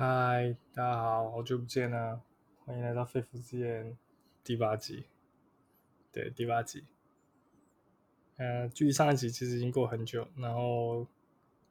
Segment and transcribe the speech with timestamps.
[0.00, 2.20] 嗨，大家好，好久不见啦，
[2.64, 3.98] 欢迎来到肺腑之言
[4.44, 5.06] 第八集。
[6.12, 6.84] 对，第八集。
[8.36, 11.04] 呃，距离上一集其实已经过很久，然后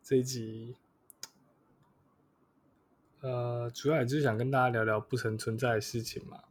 [0.04, 0.76] 这一集，
[3.21, 6.44] 呃，主要也就是想跟大家聊聊不曾存在的事情嘛，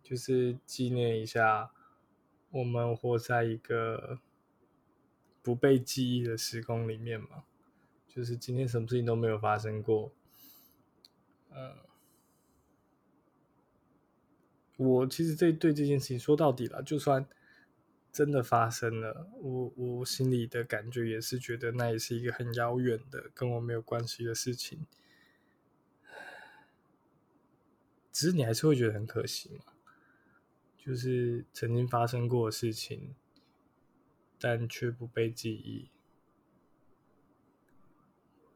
[0.00, 1.72] 就是纪念一下
[2.50, 4.20] 我们活在一个
[5.42, 7.42] 不被记忆的时空里面嘛，
[8.06, 10.12] 就是今天什么事情都没有发生过。
[11.50, 11.76] 嗯，
[14.76, 17.26] 我其实这对这件事情说到底了，就算
[18.12, 24.86] 真的发生了，我我心里的感觉也是觉得那也是一个很遥远的，跟我没有关系的事情。
[28.10, 29.72] 只是你还是会觉得很可惜嘛，
[30.76, 33.14] 就是曾经发生过的事情，
[34.40, 35.88] 但却不被记忆，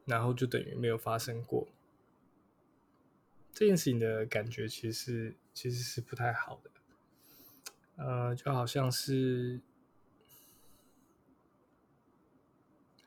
[0.05, 1.72] 然后就等于没有发生过。
[3.53, 6.71] 这件事情的感觉其实其实是不太好的，
[7.97, 9.61] 呃，就好像是，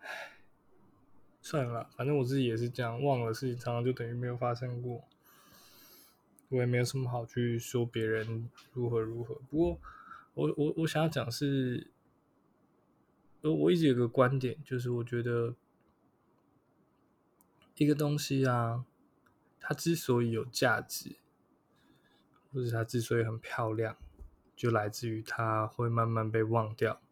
[0.00, 0.38] 唉，
[1.40, 5.02] 算了，反正我自己也是这样，忘了事情常常就等于没有发生过，
[6.48, 9.34] 我也没有什么好去说别人如何如何。
[9.50, 9.80] 不过
[10.34, 11.90] 我我我想要讲是，
[13.40, 15.56] 我我一直有个观点，就是我觉得
[17.74, 18.84] 一个东西啊。
[19.68, 21.16] 它之所以有价值，
[22.52, 23.96] 或者它之所以很漂亮，
[24.54, 27.02] 就来自于它会慢慢被忘掉，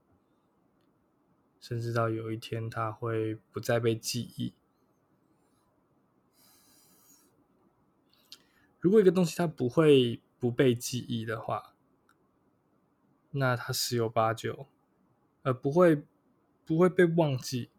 [1.61, 4.55] 甚至到有一天它会不再被记忆。
[8.79, 11.75] 如果一个东西它不会不被记忆的话，
[13.33, 14.69] 那它十有八九，
[15.43, 16.05] 呃，不会
[16.65, 17.71] 不会被忘记，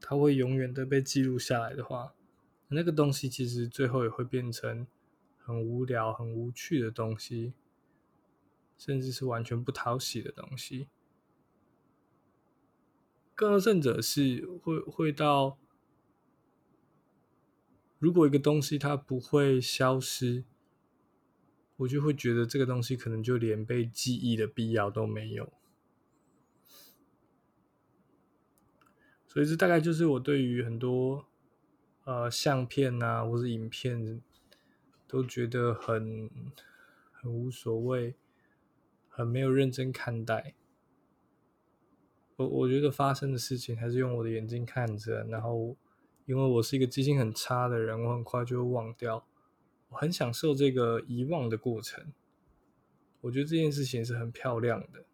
[0.00, 2.14] 它会永远的被记录下来的话。
[2.74, 4.86] 那个东西其实最后也会变成
[5.38, 7.52] 很无聊、很无趣的东西，
[8.78, 10.88] 甚至是完全不讨喜的东西。
[13.34, 15.58] 更甚者是会会到，
[17.98, 20.44] 如果一个东西它不会消失，
[21.76, 25.52] 我就会觉得这个东西可能就连被记忆的必要都没有。
[29.26, 31.28] 所以这大概就是我对于很多。
[32.04, 34.20] 呃，相片啊，或是影片，
[35.06, 36.28] 都觉得很
[37.12, 38.16] 很无所谓，
[39.08, 40.54] 很没有认真看待。
[42.34, 45.76] 我我觉得发生的事情还是用我的眼睛看着，然后
[46.26, 49.24] 因为我是一个记性很差的人，我很快就会忘掉。
[49.90, 52.12] 我很享受这个遗忘的过程，
[53.20, 55.04] 我觉得这件事情是很漂亮的。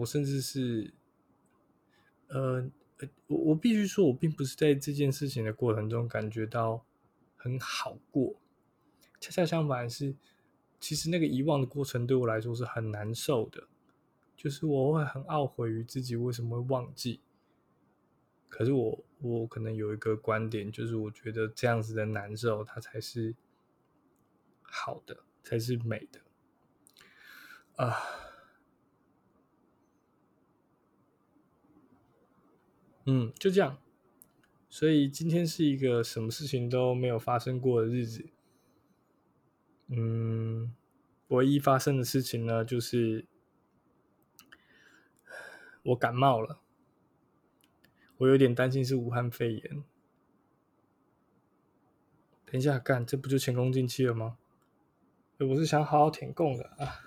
[0.00, 0.92] 我甚至是，
[2.28, 2.70] 呃。
[3.26, 6.84] 我我必须说，我并不是在这件事情的过程中感觉到
[7.36, 8.34] 很好过，
[9.20, 10.14] 恰恰相反是，
[10.80, 13.68] 其实那个遗忘的过程对我来说是很难受的，
[14.36, 17.20] 就是我会很懊悔于自己为什么会忘记。
[18.48, 23.34] 可是我我可能有一个观点，就是我觉得这样子的难受，它才是
[24.62, 26.20] 好的，才是美的，
[27.84, 27.96] 啊。
[33.06, 33.78] 嗯，就这样。
[34.68, 38.28] 所以今天是一个什么事情都没有发生过的日子。
[39.86, 40.74] 嗯，
[41.28, 43.24] 唯一发生的事情呢，就是
[45.84, 46.60] 我感冒了。
[48.18, 49.84] 我有点担心是武汉肺炎。
[52.44, 54.38] 等一下，干，这不就前功尽弃了吗？
[55.38, 57.05] 我是想好好舔共的啊。